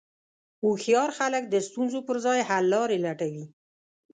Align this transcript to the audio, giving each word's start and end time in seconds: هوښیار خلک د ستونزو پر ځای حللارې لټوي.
هوښیار 0.61 1.09
خلک 1.19 1.43
د 1.49 1.55
ستونزو 1.67 1.99
پر 2.07 2.17
ځای 2.25 2.39
حللارې 2.49 2.97
لټوي. 3.05 3.45